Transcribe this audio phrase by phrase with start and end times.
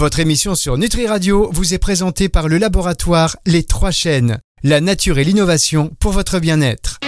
[0.00, 4.80] Votre émission sur Nutri Radio vous est présentée par le laboratoire Les Trois Chaînes, la
[4.80, 7.00] nature et l'innovation pour votre bien-être.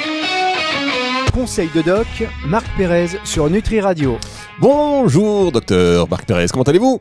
[1.33, 2.07] Conseil de doc,
[2.47, 4.19] Marc Pérez sur Nutri Radio.
[4.61, 7.01] Bonjour docteur Marc Pérez, comment allez-vous?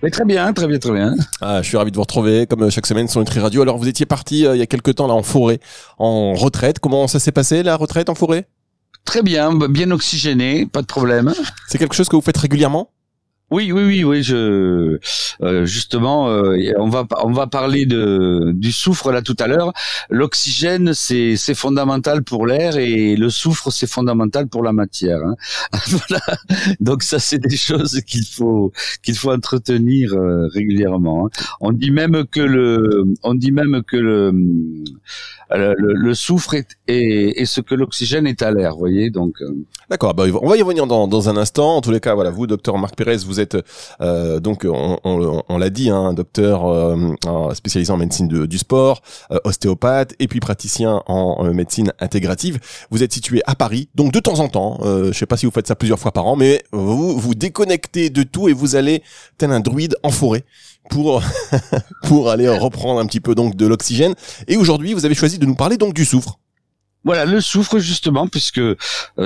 [0.00, 1.16] Mais très bien, très bien, très bien.
[1.40, 3.62] Ah, je suis ravi de vous retrouver comme chaque semaine sur Nutri Radio.
[3.62, 5.58] Alors vous étiez parti euh, il y a quelque temps là en forêt,
[5.98, 6.78] en retraite.
[6.78, 8.46] Comment ça s'est passé la retraite en forêt?
[9.04, 11.34] Très bien, bien oxygéné, pas de problème.
[11.66, 12.92] C'est quelque chose que vous faites régulièrement?
[13.52, 14.22] Oui, oui, oui, oui.
[14.24, 14.98] Je
[15.40, 19.72] euh, justement, euh, on va on va parler de du soufre là tout à l'heure.
[20.10, 25.20] L'oxygène c'est c'est fondamental pour l'air et le soufre c'est fondamental pour la matière.
[25.24, 25.36] Hein.
[25.86, 26.22] voilà.
[26.80, 28.72] Donc ça c'est des choses qu'il faut
[29.04, 31.26] qu'il faut entretenir euh, régulièrement.
[31.26, 31.30] Hein.
[31.60, 34.32] On dit même que le on dit même que le
[35.50, 39.10] le, le, soufre est, est, ce que l'oxygène est à l'air, voyez.
[39.10, 39.36] Donc
[39.88, 40.12] d'accord.
[40.12, 41.76] Bah, on va y revenir dans dans un instant.
[41.76, 43.56] En tous les cas, voilà, vous, docteur Marc Pérez, vous vous êtes
[44.00, 47.14] euh, donc on, on, on l'a dit, hein, un docteur euh,
[47.54, 52.58] spécialisé en médecine de, du sport, euh, ostéopathe et puis praticien en médecine intégrative.
[52.90, 55.52] Vous êtes situé à Paris, donc de temps en temps, je sais pas si vous
[55.52, 59.02] faites ça plusieurs fois par an, mais vous vous déconnectez de tout et vous allez
[59.38, 60.44] tel un druide en forêt
[60.90, 61.22] pour
[62.04, 64.14] pour aller reprendre un petit peu donc de l'oxygène.
[64.48, 66.38] Et aujourd'hui, vous avez choisi de nous parler donc du soufre.
[67.06, 68.74] Voilà, le soufre justement, puisque euh,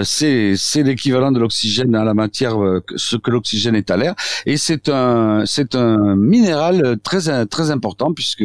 [0.04, 4.14] c'est c'est l'équivalent de l'oxygène à la matière, euh, ce que l'oxygène est à l'air,
[4.44, 8.44] et c'est un c'est un minéral très très important puisque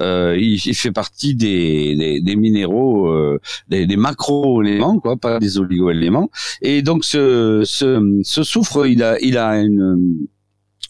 [0.00, 3.12] euh, il, fait partie des des, minéraux,
[3.68, 6.30] des, des macro-éléments quoi, pas des oligo-éléments,
[6.62, 9.98] et donc ce ce ce soufre, il a il a une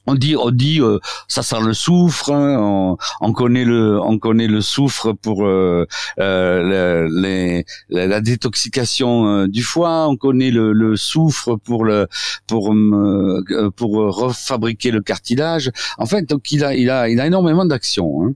[0.06, 2.31] on dit, on dit, euh, ça sent le soufre.
[2.31, 5.86] Hein, on, connaît le, on connaît le soufre pour euh,
[6.19, 10.08] euh la, détoxication euh, du foie.
[10.08, 12.08] On connaît le, le soufre pour le,
[12.47, 12.75] pour
[13.77, 15.70] pour refabriquer le cartilage.
[15.98, 18.25] En fait, donc il a, il a, il a énormément d'actions.
[18.25, 18.33] Hein.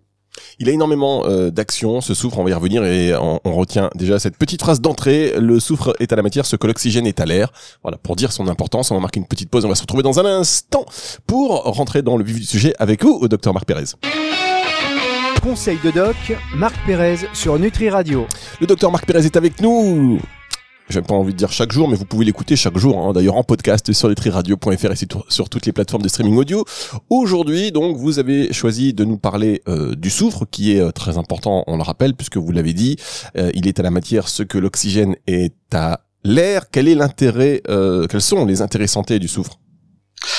[0.59, 4.19] Il a énormément euh, d'actions, ce soufre, on va y revenir et on, retient déjà
[4.19, 7.27] cette petite phrase d'entrée, le soufre est à la matière ce que l'oxygène est à
[7.27, 7.53] l'air.
[7.83, 10.03] Voilà, pour dire son importance, on va marquer une petite pause, on va se retrouver
[10.03, 10.85] dans un instant
[11.27, 13.85] pour rentrer dans le vif du sujet avec vous, au docteur Marc Pérez.
[15.43, 16.17] Conseil de doc,
[16.55, 18.27] Marc Pérez sur Nutri Radio.
[18.61, 20.19] Le docteur Marc Pérez est avec nous
[20.89, 23.37] j'ai pas envie de dire chaque jour, mais vous pouvez l'écouter chaque jour, hein, d'ailleurs
[23.37, 24.97] en podcast sur letriradio.fr et
[25.29, 26.65] sur toutes les plateformes de streaming audio.
[27.11, 31.19] Aujourd'hui, donc, vous avez choisi de nous parler euh, du soufre, qui est euh, très
[31.19, 32.97] important, on le rappelle, puisque vous l'avez dit,
[33.37, 36.71] euh, il est à la matière ce que l'oxygène est à l'air.
[36.71, 39.59] Quel est l'intérêt, quels sont les intérêts santé du soufre?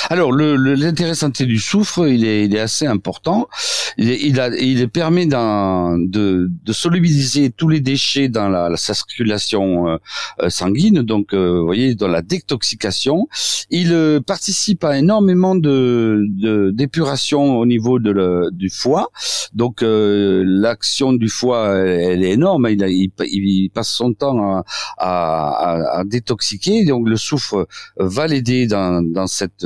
[0.09, 3.49] Alors, l'intérêt santé du soufre, il est, il est assez important.
[3.97, 9.89] Il, il, a, il permet de, de solubiliser tous les déchets dans la, la circulation
[9.89, 9.97] euh,
[10.41, 13.27] euh, sanguine, donc euh, vous voyez, dans la détoxication.
[13.69, 16.23] Il participe à énormément de
[16.71, 19.09] d'épuration au niveau de le, du foie.
[19.53, 22.67] Donc, l'action du foie, elle, est énorme.
[22.69, 24.63] Il, il, il, passe son temps à,
[24.97, 26.85] à, à, détoxiquer.
[26.85, 27.67] Donc, le soufre
[27.97, 29.65] va l'aider dans, dans cette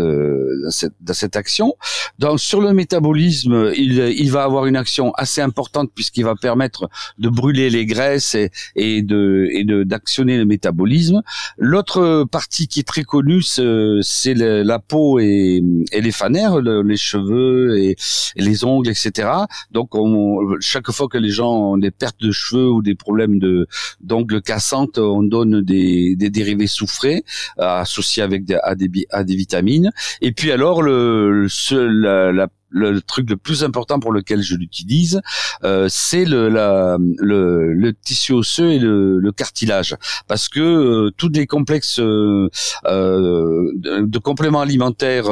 [0.63, 1.73] dans cette, dans cette action.
[2.19, 6.89] Donc sur le métabolisme, il, il va avoir une action assez importante puisqu'il va permettre
[7.17, 11.21] de brûler les graisses et, et de et de d'actionner le métabolisme.
[11.57, 15.61] L'autre partie qui est très connue, c'est la peau et,
[15.91, 17.95] et les fanères, les cheveux et,
[18.35, 19.29] les ongles, etc.
[19.71, 23.39] Donc on, chaque fois que les gens ont des pertes de cheveux ou des problèmes
[23.39, 23.67] de
[24.01, 27.23] d'ongles cassantes, on donne des, des dérivés soufrés
[27.59, 29.91] euh, associés avec des, à, des, à des vitamines.
[30.21, 35.21] Et puis alors le, le le truc le plus important pour lequel je l'utilise,
[35.63, 39.95] euh, c'est le, le, le, tissu osseux et le, le cartilage,
[40.27, 42.49] parce que euh, tous les complexes euh,
[42.85, 45.29] euh de, de, compléments alimentaires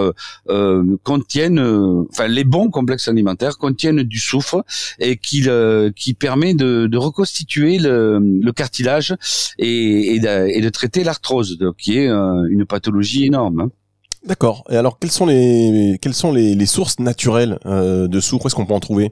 [0.50, 1.59] euh, contiennent,
[2.09, 4.63] enfin les bons complexes alimentaires contiennent du soufre
[5.00, 5.47] et qui,
[5.95, 9.16] qui permet de, de reconstituer le, le cartilage
[9.57, 13.61] et, et, de, et, de, traiter l'arthrose, qui est une pathologie énorme.
[13.61, 13.71] Hein.
[14.25, 14.63] D'accord.
[14.69, 18.48] Et alors, quelles sont les sources naturelles euh, de soufre?
[18.48, 19.12] Est-ce qu'on peut en trouver?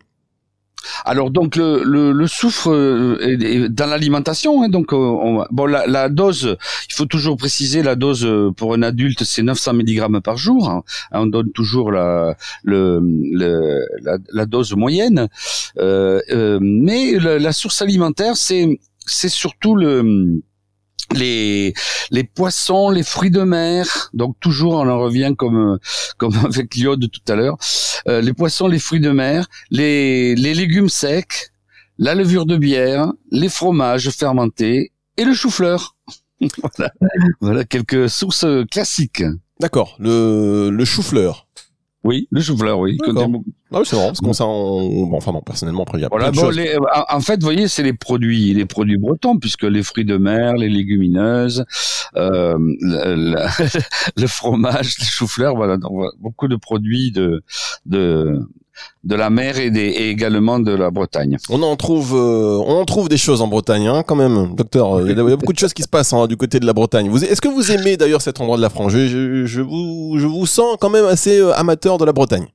[1.05, 6.55] Alors donc le, soufre euh, dans l'alimentation, hein, donc euh, on, bon la, dose,
[6.89, 10.69] il faut toujours préciser la dose pour un adulte c'est 900 mg par jour.
[10.69, 10.83] Hein.
[11.11, 12.35] on donne toujours la,
[14.45, 15.27] dose moyenne,
[15.75, 18.79] mais la, source alimentaire c'est
[19.29, 20.41] surtout le
[21.13, 21.73] les
[22.11, 24.09] les poissons, les fruits de mer.
[24.13, 25.79] Donc toujours on en revient comme
[26.17, 27.57] comme avec l'iode tout à l'heure.
[28.07, 31.51] Euh, les poissons, les fruits de mer, les les légumes secs,
[31.97, 35.95] la levure de bière, les fromages fermentés et le chou-fleur.
[36.61, 36.91] voilà.
[37.41, 39.23] voilà quelques sources classiques.
[39.59, 39.95] D'accord.
[39.99, 41.47] Le le chou-fleur.
[42.03, 42.97] Oui, le chou-fleur, oui.
[43.71, 45.07] Ah oui, c'est marrant parce qu'on ça, on...
[45.07, 46.77] bon, enfin bon, personnellement, il y a Voilà, bon, les-
[47.09, 50.53] en fait, vous voyez, c'est les produits, les produits bretons, puisque les fruits de mer,
[50.53, 51.65] les légumineuses,
[52.15, 53.81] euh, le, le-
[54.21, 57.43] le fromage, les choux-fleurs, voilà, donc, beaucoup de produits de
[57.85, 58.39] de
[59.03, 61.37] de la mer et, des, et également de la Bretagne.
[61.49, 65.01] On en trouve, euh, on en trouve des choses en Bretagne, hein, quand même, docteur.
[65.01, 66.65] Il y, a, y a beaucoup de choses qui se passent hein, du côté de
[66.65, 67.13] la Bretagne.
[67.15, 68.91] Est-ce que vous aimez d'ailleurs cet endroit de la France?
[68.91, 72.47] Je, je, je vous, je vous sens quand même assez euh, amateur de la Bretagne.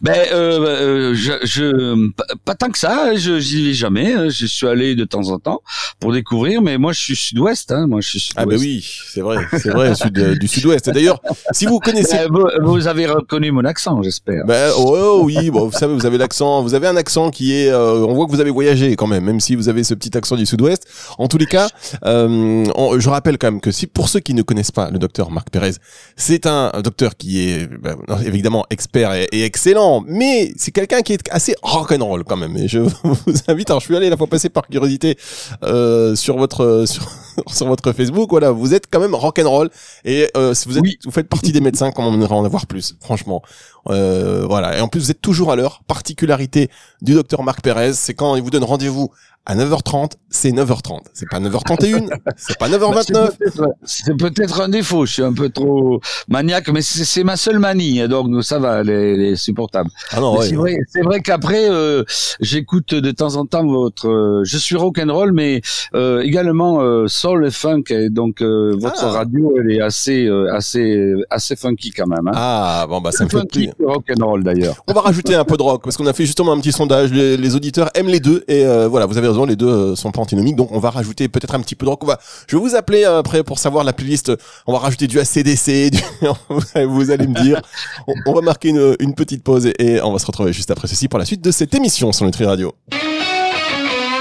[0.00, 2.10] Ben, euh, euh, je, je
[2.44, 4.12] pas, tant que ça, hein, je j'y vais jamais.
[4.12, 5.60] hein, Je suis allé de temps en temps
[5.98, 7.72] pour découvrir, mais moi je suis sud-ouest.
[7.72, 8.46] Hein, moi je suis sud-ouest.
[8.46, 10.90] Ah ben oui, c'est vrai, c'est vrai, sud, euh, du sud-ouest.
[10.90, 11.20] D'ailleurs,
[11.50, 14.44] si vous connaissez Ben, vous, vous avez reconnu mon accent, j'espère.
[14.46, 17.54] Ben oh, oh, oui, bon, vous savez, vous avez l'accent, vous avez un accent qui
[17.54, 19.94] est, euh, on voit que vous avez voyagé quand même, même si vous avez ce
[19.94, 20.86] petit accent du Sud-Ouest.
[21.18, 21.68] En tous les cas,
[22.04, 24.98] euh, on- je rappelle quand même que si pour ceux qui ne connaissent pas le
[24.98, 25.72] docteur Marc Pérez,
[26.16, 31.14] c'est un docteur qui est ben, évidemment expert et, et excellent, mais c'est quelqu'un qui
[31.14, 32.54] est assez rock'n'roll quand même.
[32.58, 35.16] Et je vous invite, alors je suis allé la fois passée par curiosité
[35.62, 37.08] euh, sur votre sur,
[37.46, 39.70] sur votre Facebook, voilà, vous êtes quand même rock'n'roll
[40.04, 40.98] et euh, si vous êtes, Oui.
[41.06, 43.40] vous faites partie des médecins, comme on aimerait en avoir plus, franchement.
[43.88, 44.76] Euh, voilà.
[44.76, 45.80] Et en plus, vous êtes toujours à l'heure.
[45.86, 46.68] Particularité
[47.00, 49.10] du docteur Marc Pérez, c'est quand il vous donne rendez-vous
[49.46, 51.00] à 9h30, c'est 9h30.
[51.14, 53.02] C'est pas 9h31, c'est pas Bah, 9h29.
[53.04, 55.06] c'est peut-être- C'est peut-être un défaut.
[55.06, 58.80] Je suis un peu trop maniaque, mais c'est ma seule manie, hein, donc ça va,
[58.80, 59.88] elle est, elle est supportable.
[60.12, 60.48] Ah ouais.
[60.88, 62.02] C'est vrai, qu'après, euh,
[62.40, 64.08] j'écoute de temps en temps votre.
[64.08, 65.60] euh, je suis rock'n'roll, mais
[65.94, 67.84] euh, également soul et funk.
[67.90, 69.10] Et donc votre Ah.
[69.12, 72.26] radio, elle est assez, assez, assez funky quand même.
[72.26, 72.32] Hein.
[72.34, 73.74] Ah, bon, bah, ça me fait funky plaisir.
[73.84, 74.74] rock'n'roll d'ailleurs.
[74.88, 77.12] On va rajouter un peu de rock parce qu'on a fait justement un petit sondage.
[77.12, 80.10] Les, les auditeurs aiment les deux et voilà, vous avez raison, les deux euh, sont
[80.10, 80.56] pas antinomiques.
[80.56, 82.02] Donc on va rajouter peut-être un petit peu de rock.
[82.04, 82.18] On va,
[82.48, 84.32] je vais vous appeler euh, après pour savoir la playlist.
[84.66, 85.90] On va rajouter du ACDC.
[85.90, 86.00] Du,
[86.86, 87.60] vous allez me dire.
[88.06, 90.70] On, on va marquer une, une petite pause et, et on va se retrouver juste
[90.70, 92.72] après ceci pour la suite de cette émission sur Nutri Radio.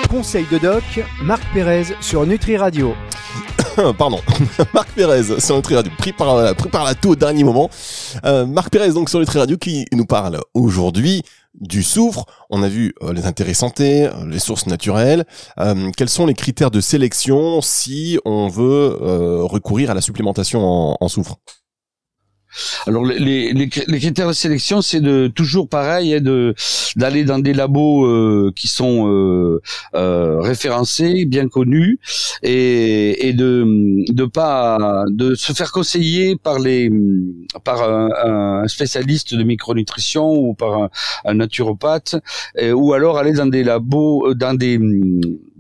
[0.09, 0.83] Conseil de doc,
[1.23, 2.93] Marc Pérez sur Nutri Radio.
[3.97, 4.19] Pardon,
[4.73, 7.69] Marc Pérez sur Nutri Radio, pris par, euh, pris par la toux au dernier moment.
[8.23, 11.23] Euh, Marc Pérez donc sur Nutri Radio qui nous parle aujourd'hui
[11.59, 12.25] du soufre.
[12.49, 15.25] On a vu euh, les intérêts santé, euh, les sources naturelles.
[15.59, 18.97] Euh, quels sont les critères de sélection si on veut
[19.43, 21.37] recourir à la supplémentation en, en soufre?
[22.87, 26.53] Alors les, les, les cri- les critères de sélection, c'est de toujours pareil, hein, de
[26.95, 29.61] d'aller dans des labos euh, qui sont euh,
[29.95, 31.99] euh, référencés, bien connus,
[32.43, 33.65] et, et de
[34.13, 36.91] de pas de se faire conseiller par les
[37.63, 40.89] par un, spécialiste de micronutrition ou par un,
[41.25, 42.15] un naturopathe,
[42.73, 44.79] ou alors aller dans des labos, dans des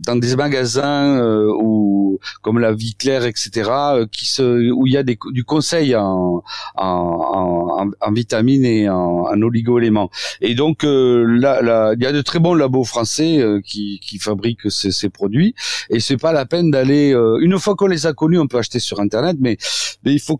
[0.05, 4.93] dans des magasins euh, ou comme la Vie Claire, etc., euh, qui se où il
[4.93, 6.43] y a des, du conseil en
[6.75, 10.09] en, en, vitamines et en, en oligo-éléments.
[10.41, 13.99] Et donc euh, là, là, il y a de très bons labos français euh, qui,
[14.01, 15.55] qui fabriquent ces, ces produits.
[15.89, 17.13] Et c'est pas la peine d'aller.
[17.13, 19.57] euh, une fois qu'on les a connus, on peut acheter sur internet, mais,
[20.03, 20.39] mais il faut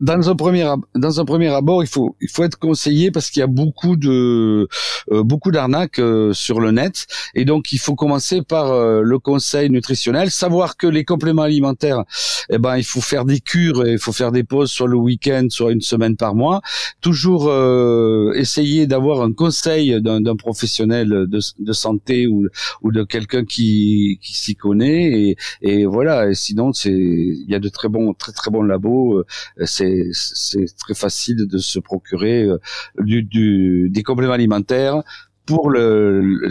[0.00, 3.40] dans un premier dans un premier abord, il faut il faut être conseillé parce qu'il
[3.40, 4.68] y a beaucoup de
[5.12, 7.06] euh, beaucoup d'arnaques euh, sur le net.
[7.34, 12.04] Et donc il faut commencer par euh, le conseil nutritionnel, savoir que les compléments alimentaires
[12.48, 14.96] eh ben il faut faire des cures et il faut faire des pauses soit le
[14.96, 16.60] week-end, soit une semaine par mois.
[17.00, 22.46] Toujours euh, essayer d'avoir un conseil d'un professionnel de, de santé ou,
[22.82, 26.28] ou de quelqu'un qui, qui s'y connaît et, et voilà.
[26.30, 29.18] Et sinon c'est il y a de très bons très très bons labos.
[29.18, 29.24] euh,
[29.64, 32.58] C'est c'est très facile de se procurer euh,
[33.00, 35.02] du, du des compléments alimentaires
[35.46, 36.48] pour le, le-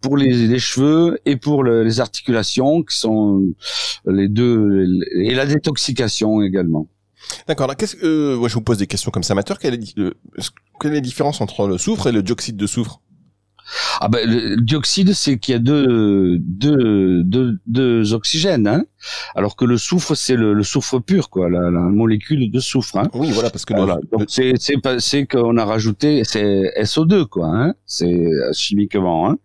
[0.00, 3.44] pour les, les cheveux et pour le- les articulations qui sont
[4.06, 6.88] les deux et la détoxication également.
[7.48, 7.64] D'accord.
[7.64, 9.98] alors, Qu'est-ce que euh, ouais, je vous pose des questions comme ça amateur Quelle est,
[9.98, 10.12] euh,
[10.80, 13.00] quelle est la différence entre le soufre et le dioxyde de soufre?
[14.00, 18.84] Ah ben le dioxyde c'est qu'il y a deux deux deux, deux oxygènes hein
[19.34, 22.96] alors que le soufre c'est le, le soufre pur quoi la, la molécule de soufre
[22.98, 23.08] hein.
[23.14, 23.96] Oui, voilà, parce que Voilà.
[24.02, 29.28] le, Donc c'est c'est c'est qu'on a rajouté c'est SO2 quoi hein c'est euh, chimiquement
[29.30, 29.36] hein.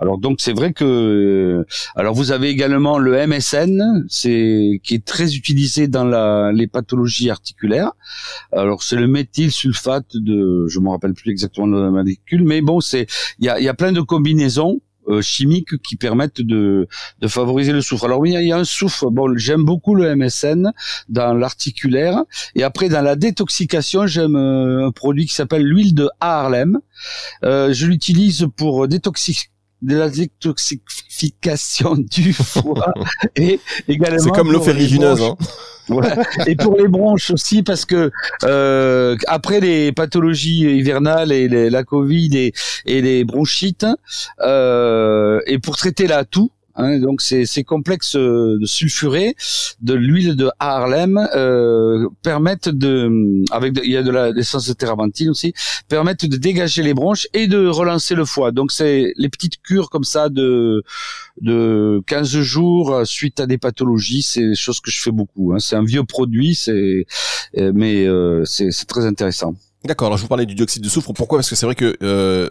[0.00, 5.04] Alors donc c'est vrai que euh, alors vous avez également le MSN c'est qui est
[5.04, 7.92] très utilisé dans la les pathologies articulaires.
[8.52, 12.80] Alors c'est le méthylsulfate de je me rappelle plus exactement de la molécule mais bon
[12.80, 13.06] c'est
[13.38, 14.80] il y a il y a plein de combinaisons
[15.10, 16.88] euh, chimiques qui permettent de,
[17.20, 18.04] de favoriser le soufre.
[18.04, 19.10] Alors oui, il y a- un soufre.
[19.10, 20.72] Bon, j'aime beaucoup le MSN
[21.08, 22.22] dans l'articulaire.
[22.54, 26.78] Et après, dans la détoxication, j'aime euh, un produit qui s'appelle l'huile de Harlem.
[27.44, 29.48] Euh, je l'utilise pour détoxi-
[29.82, 32.92] de la détoxification du foie
[33.36, 34.18] et également.
[34.18, 35.22] C'est comme l'eau ferrigineuse.
[35.22, 35.36] Hein.
[36.46, 38.10] Et pour les bronches aussi, parce que
[38.44, 42.52] euh, après les pathologies hivernales et la Covid et,
[42.86, 43.86] et les bronchites,
[44.40, 49.34] euh, et pour traiter la toux, Hein, donc ces, ces complexes euh, sulfurés
[49.80, 53.10] de l'huile de Harlem euh, permettent de,
[53.50, 55.52] avec il y a de l'essence de térébenthine aussi,
[55.88, 58.52] permettent de dégager les bronches et de relancer le foie.
[58.52, 60.82] Donc c'est les petites cures comme ça de
[61.40, 65.52] de 15 jours suite à des pathologies, c'est des choses que je fais beaucoup.
[65.52, 65.58] Hein.
[65.58, 67.06] C'est un vieux produit, c'est
[67.56, 69.54] euh, mais euh, c'est très intéressant.
[69.84, 70.08] D'accord.
[70.08, 71.12] Alors je vous parlais du dioxyde de soufre.
[71.12, 71.38] Pourquoi?
[71.38, 72.48] Parce que c'est vrai que euh,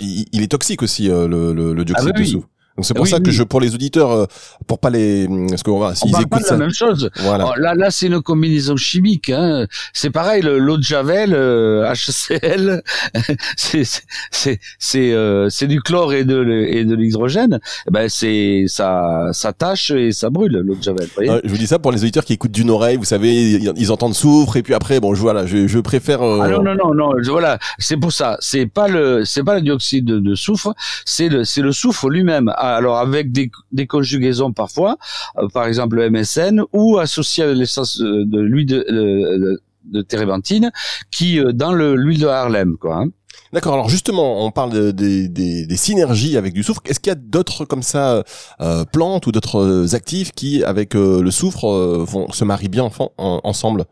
[0.00, 2.48] il, est toxique aussi le, le, le, dioxyde ah de soufre.
[2.76, 4.26] Donc c'est pour ça que je, pour les auditeurs, euh,
[4.66, 7.08] pour pas les, parce qu'on va, s'ils écoutent pas de la même chose.
[7.20, 7.46] Voilà.
[7.48, 9.30] Oh, là, là, c'est une combinaison chimique.
[9.30, 9.66] Hein.
[9.92, 12.82] C'est pareil, l'eau de javel, euh, HCl,
[13.56, 13.84] c'est
[14.30, 17.60] c'est c'est euh, du chlore et de et de l'hydrogène.
[17.88, 21.08] Eh ben c'est ça ça tâche et ça brûle l'eau de javel.
[21.18, 22.96] je vous dis ça pour les auditeurs qui écoutent d'une oreille.
[22.96, 26.22] Vous savez, ils, entendent soufre et puis après, bon, je voilà, je, je préfère.
[26.22, 28.36] Euh, ah non non non non, voilà, c'est pour ça.
[28.40, 32.52] C'est pas le c'est pas le dioxyde de soufre, c'est le c'est le soufre lui-même
[32.66, 33.50] alors avec des,
[33.86, 34.96] conjugaisons parfois,
[35.38, 40.70] euh, par exemple le MSN, ou associé à l'essence de, l'huile de, de, térébenthine,
[41.10, 42.96] qui euh, dans l'huile de Harlem, quoi.
[42.96, 43.08] Hein.
[43.52, 43.74] D'accord.
[43.74, 46.80] Alors justement, on parle des, synergies avec du soufre.
[46.86, 48.24] Est-ce qu'il y a d'autres comme ça
[48.60, 51.66] euh, plantes ou d'autres actifs qui, avec le soufre,
[52.04, 53.84] vont se marient bien ensemble?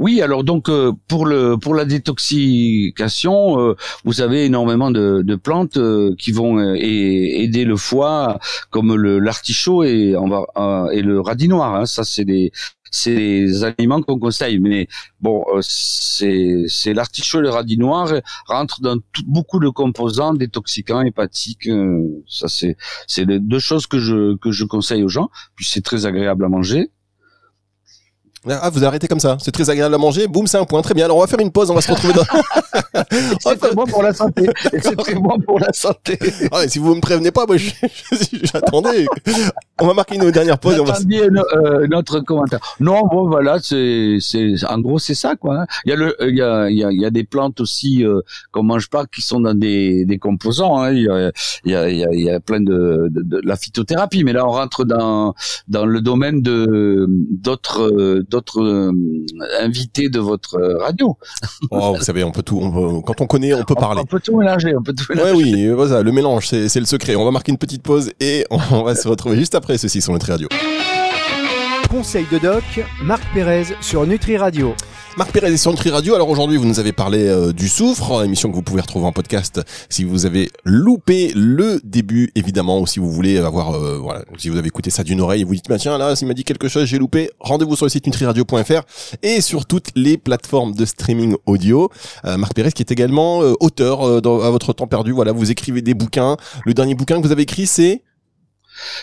[0.00, 5.36] Oui, alors donc euh, pour le pour la détoxication, euh, vous avez énormément de, de
[5.36, 11.20] plantes euh, qui vont aider le foie, comme le l'artichaut et on va et le
[11.20, 11.76] radis noir.
[11.76, 12.50] Hein, ça c'est des
[12.90, 14.58] c'est des aliments qu'on conseille.
[14.58, 14.88] Mais
[15.20, 18.12] bon, c'est c'est l'artichaut et le radis noir
[18.48, 18.96] rentrent dans
[19.26, 21.68] beaucoup de composants détoxicants, hépatiques.
[22.26, 25.30] ça c'est c'est deux choses que je que je conseille aux gens.
[25.54, 26.90] Puis c'est très agréable à manger.
[28.48, 29.38] Ah, vous arrêtez comme ça.
[29.40, 30.26] C'est très agréable à manger.
[30.26, 30.82] Boum, c'est un point.
[30.82, 31.06] Très bien.
[31.06, 31.70] Alors, on va faire une pause.
[31.70, 32.24] On va se retrouver dans.
[33.40, 34.48] c'est très bon pour la santé.
[34.82, 36.18] C'est très bon pour la santé.
[36.52, 37.56] Ah, si vous me prévenez pas, moi,
[38.42, 39.06] j'attendais.
[39.80, 40.78] on va marquer une dernière pause.
[40.80, 40.94] On va...
[40.94, 42.60] Euh, notre commentaire.
[42.80, 45.62] Non, bon, voilà, c'est, c'est, en gros, c'est ça, quoi.
[45.62, 45.66] Hein.
[45.84, 47.60] Il y a le, il y a, il y a, il y a des plantes
[47.60, 48.20] aussi euh,
[48.52, 50.80] qu'on mange pas qui sont dans des, des composants.
[50.80, 50.92] Hein.
[50.92, 51.30] Il, y a,
[51.64, 54.50] il y a, il y a, plein de, de, de, la phytothérapie, mais là, on
[54.50, 55.34] rentre dans
[55.68, 58.92] dans le domaine de d'autres d'autres euh,
[59.60, 61.16] invités de votre radio.
[61.70, 62.60] Oh, vous savez, on peut tout.
[63.06, 64.02] quand on connaît, on peut parler.
[64.02, 64.76] On peut tout mélanger.
[64.76, 65.32] On peut tout mélanger.
[65.32, 67.16] Ouais, oui, voilà, le mélange, c'est le secret.
[67.16, 70.12] On va marquer une petite pause et on va se retrouver juste après ceci sur
[70.12, 70.48] Nutri Radio.
[71.90, 72.64] Conseil de doc,
[73.02, 74.74] Marc Pérez sur Nutri Radio.
[75.16, 76.16] Marc Pérez sur Nutri Radio.
[76.16, 79.12] Alors aujourd'hui, vous nous avez parlé euh, du soufre, émission que vous pouvez retrouver en
[79.12, 84.24] podcast si vous avez loupé le début, évidemment, ou si vous voulez avoir, euh, voilà,
[84.38, 86.34] si vous avez écouté ça d'une oreille et vous dites, bah tiens, là, s'il m'a
[86.34, 88.82] dit quelque chose, j'ai loupé, rendez-vous sur le site nutriradio.fr
[89.22, 91.90] et sur toutes les plateformes de streaming audio.
[92.24, 95.12] Euh, Marc Pérez qui est également auteur à votre temps perdu.
[95.12, 96.36] Voilà, vous écrivez des bouquins.
[96.64, 98.02] Le dernier bouquin que vous avez écrit, c'est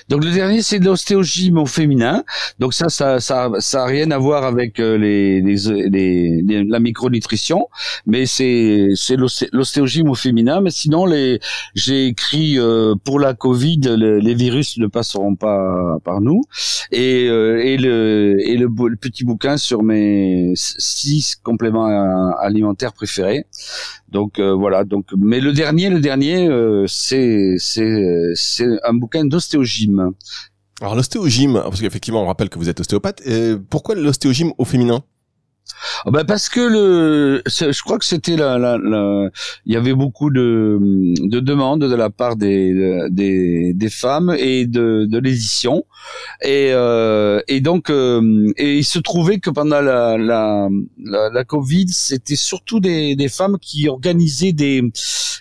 [0.10, 2.24] donc le dernier c'est de l'ostéogyme au féminin.
[2.60, 6.80] Donc ça ça ça ça a rien à voir avec euh, les, les, les, la
[6.80, 7.68] micronutrition,
[8.06, 9.18] mais c'est c'est
[9.52, 10.62] l'ostéogyme au féminin.
[10.62, 11.40] Mais sinon les
[11.76, 16.42] j'ai écrit euh, pour la Covid les virus ne passeront pas par nous
[16.92, 18.70] et euh, et le et le,
[19.00, 21.86] petit bouquin sur mes six compléments
[22.40, 23.46] alimentaires préférés.
[24.12, 24.84] Donc voilà.
[24.84, 26.50] Donc mais le dernier le dernier
[26.88, 29.26] c'est c'est c'est un bouquin
[30.82, 33.22] alors l'ostéogyme, parce qu'effectivement on rappelle que vous êtes ostéopathe,
[33.70, 35.04] pourquoi l'ostéogyme au féminin?
[36.06, 38.78] Ah ben parce que le, je crois que c'était la, la,
[39.66, 44.66] il y avait beaucoup de, de demandes de la part des, des, des femmes et
[44.66, 45.86] de, de l'édition.
[46.42, 50.68] Et, euh, et donc euh, et il se trouvait que pendant la, la,
[51.04, 54.82] la, la Covid c'était surtout des, des femmes qui organisaient des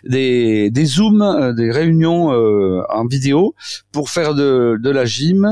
[0.05, 3.55] des, des zooms, euh, des réunions euh, en vidéo
[3.93, 5.47] pour faire de, de la gym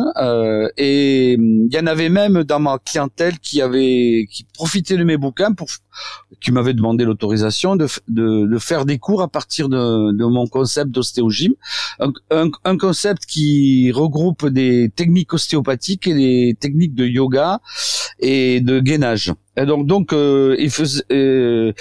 [0.76, 5.16] et il y en avait même dans ma clientèle qui avait qui profité de mes
[5.16, 5.68] bouquins pour
[6.42, 11.54] qui m'avait demandé l'autorisation de, de, faire des cours à partir de, mon concept d'ostéogym,
[12.00, 17.60] un, un, un, concept qui regroupe des techniques ostéopathiques et des techniques de yoga
[18.18, 19.32] et de gainage.
[19.66, 21.72] Donc, donc, euh, il faisait, euh,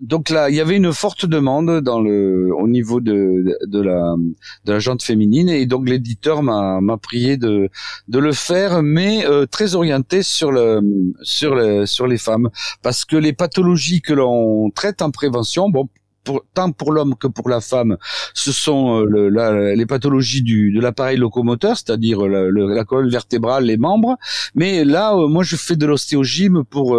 [0.00, 4.14] donc là, il y avait une forte demande dans le, au niveau de, de la,
[4.64, 7.68] de la jante féminine, et donc l'éditeur m'a, m'a prié de,
[8.08, 10.80] de le faire, mais euh, très orienté sur le,
[11.22, 12.48] sur le, sur les femmes,
[12.82, 15.88] parce que les pathologies que l'on traite en prévention, bon,
[16.24, 17.96] pour, tant pour l'homme que pour la femme,
[18.34, 19.28] ce sont le,
[19.74, 24.16] les pathologies du, de l'appareil locomoteur, c'est-à-dire la colonne vertébrale, les membres.
[24.54, 26.96] Mais là, moi, je fais de l'ostéogyme pour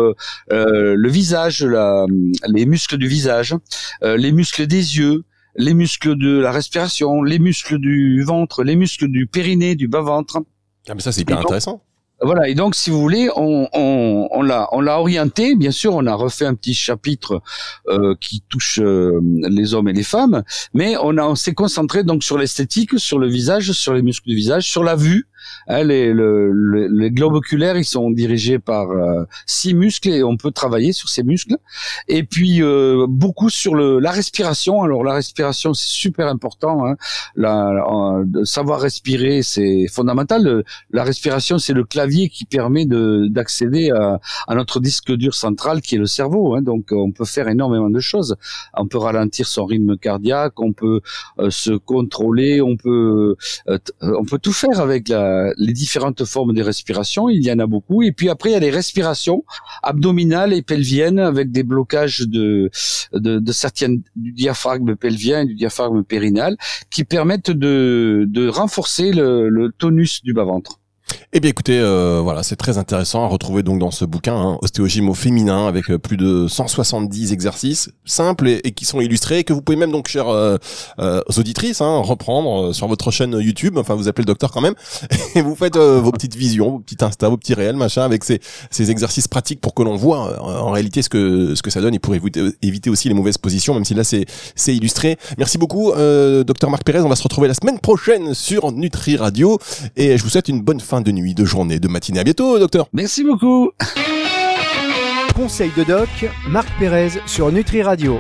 [0.49, 2.05] le visage, la,
[2.47, 3.55] les muscles du visage,
[4.01, 5.23] les muscles des yeux,
[5.55, 10.39] les muscles de la respiration, les muscles du ventre, les muscles du périnée, du bas-ventre.
[10.87, 11.83] Ah mais ça c'est hyper intéressant.
[12.23, 15.55] Voilà, et donc si vous voulez, on, l'a on l'a orienté.
[15.55, 17.41] Bien sûr, on a refait un petit chapitre
[17.87, 22.03] euh, qui touche euh, les hommes et les femmes, mais on a on s'est concentré
[22.03, 25.27] donc sur l'esthétique, sur le visage, sur les muscles du visage, sur la vue,
[25.67, 30.51] Hein, les, les, globes oculaires, ils sont dirigés par euh, six muscles et on peut
[30.51, 31.57] travailler sur ces muscles.
[32.07, 34.81] Et puis euh, beaucoup sur le, la respiration.
[34.83, 36.85] Alors la respiration, c'est super important.
[36.85, 36.95] Hein.
[37.35, 37.83] La,
[38.43, 40.63] savoir respirer, c'est fondamental.
[40.91, 45.95] la respiration, c'est le clavier qui permet d'accéder à, à, notre disque dur central qui
[45.95, 46.55] est le cerveau.
[46.55, 46.61] Hein.
[46.61, 48.35] Donc on peut faire énormément de choses.
[48.75, 51.01] On peut ralentir son rythme cardiaque, on peut
[51.39, 53.35] euh, se contrôler, on peut
[54.01, 57.67] on peut tout faire avec la les différentes formes de respiration, il y en a
[57.67, 58.03] beaucoup.
[58.03, 59.43] Et puis après, il y a les respirations
[59.83, 62.69] abdominales et pelviennes avec des blocages de,
[63.13, 66.57] de, certaines du diaphragme pelvien et du diaphragme périnal
[66.89, 70.80] qui permettent de, de renforcer le tonus du bas-ventre.
[71.33, 74.57] Eh bien écoutez, euh, voilà, c'est très intéressant à retrouver donc dans ce bouquin, hein,
[74.61, 79.53] Ostéogym au féminin, avec euh, plus de 170 exercices simples et, qui sont illustrés, que
[79.53, 80.57] vous pouvez même donc, chères euh,
[80.99, 84.73] euh auditrices, hein, reprendre sur votre chaîne YouTube, enfin vous appelez le docteur quand même,
[85.35, 88.41] et vous faites vos petites visions, vos petits Insta, vos petits réels, machin, avec ces,
[88.69, 91.95] ces exercices pratiques pour que l'on voit en réalité ce que, ce que ça donne.
[91.95, 94.25] Et pour éviter, aussi les mauvaises positions, même si là c'est,
[94.55, 95.17] c'est illustré.
[95.37, 99.57] Merci beaucoup, docteur Marc Pérez, on va se retrouver la semaine prochaine sur Nutri Radio,
[99.95, 102.19] et je vous souhaite une bonne fin de nuit, de journée, de matinée.
[102.19, 102.87] À bientôt, docteur.
[102.93, 103.71] Merci beaucoup.
[105.35, 106.09] Conseil de doc,
[106.49, 108.19] Marc Pérez sur Nutri Radio.